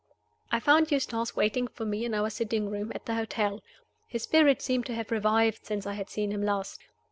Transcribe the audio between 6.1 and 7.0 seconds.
him last.